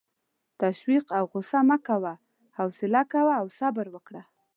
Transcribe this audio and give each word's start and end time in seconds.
تشویش 0.61 1.05
او 1.17 1.23
غصه 1.33 1.59
مه 1.69 1.77
کوه، 1.87 2.13
حوصله 2.57 3.01
کوه 3.13 3.33
او 3.39 3.45
صبر 3.57 3.85
وکړه. 3.91 4.23